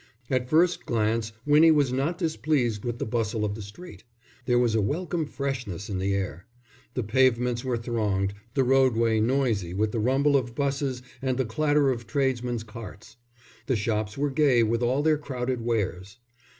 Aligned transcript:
At 0.31 0.49
first 0.49 0.87
glance 0.87 1.31
Winnie 1.45 1.69
was 1.69 1.93
not 1.93 2.17
displeased 2.17 2.83
with 2.83 2.97
the 2.97 3.05
bustle 3.05 3.45
of 3.45 3.53
the 3.53 3.61
street. 3.61 4.03
There 4.47 4.57
was 4.57 4.73
a 4.73 4.81
welcome 4.81 5.27
freshness 5.27 5.91
in 5.91 5.99
the 5.99 6.15
air. 6.15 6.47
The 6.95 7.03
pavements 7.03 7.63
were 7.63 7.77
thronged, 7.77 8.33
the 8.55 8.63
roadway 8.63 9.19
noisy 9.19 9.75
with 9.75 9.91
the 9.91 9.99
rumble 9.99 10.35
of 10.35 10.55
'buses 10.55 11.03
and 11.21 11.37
the 11.37 11.45
clatter 11.45 11.91
of 11.91 12.07
tradesmen's 12.07 12.63
carts; 12.63 13.17
the 13.67 13.75
shops 13.75 14.17
were 14.17 14.31
gay 14.31 14.63
with 14.63 14.81
all 14.81 15.03
their 15.03 15.19
crowded 15.19 15.61
wares. 15.61 16.17